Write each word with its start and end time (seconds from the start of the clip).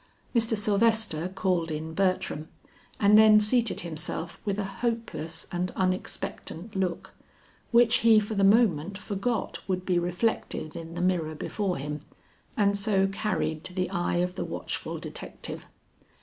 Mr. 0.33 0.57
Sylvester 0.57 1.29
called 1.29 1.69
in 1.69 1.93
Bertram 1.93 2.47
and 2.99 3.19
then 3.19 3.39
seated 3.39 3.81
himself 3.81 4.41
with 4.43 4.57
a 4.57 4.63
hopeless 4.63 5.45
and 5.51 5.69
unexpectant 5.75 6.75
look, 6.75 7.13
which 7.69 7.97
he 7.97 8.19
for 8.19 8.33
the 8.33 8.43
moment 8.43 8.97
forgot 8.97 9.59
would 9.67 9.85
be 9.85 9.99
reflected 9.99 10.75
in 10.75 10.95
the 10.95 11.01
mirror 11.01 11.35
before 11.35 11.77
him, 11.77 12.01
and 12.57 12.75
so 12.75 13.05
carried 13.05 13.63
to 13.63 13.73
the 13.75 13.91
eye 13.91 14.15
of 14.15 14.33
the 14.33 14.43
watchful 14.45 14.97
detective. 14.97 15.67